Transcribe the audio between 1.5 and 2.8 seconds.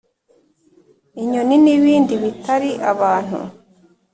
n’ibindi bitari